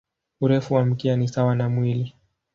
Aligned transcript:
Urefu 0.41 0.73
wa 0.73 0.85
mkia 0.85 1.15
ni 1.15 1.27
sawa 1.27 1.55
na 1.55 1.69
mwili. 1.69 2.15